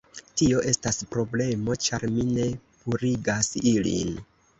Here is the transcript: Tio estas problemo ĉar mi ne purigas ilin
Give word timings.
Tio 0.39 0.61
estas 0.69 0.95
problemo 1.15 1.75
ĉar 1.87 2.05
mi 2.13 2.25
ne 2.29 2.47
purigas 2.87 3.51
ilin 3.73 4.17